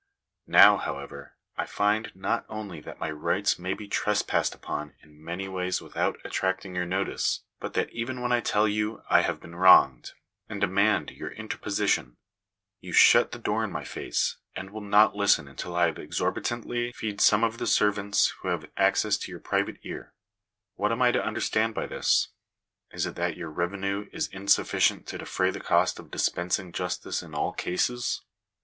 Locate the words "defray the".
25.19-25.59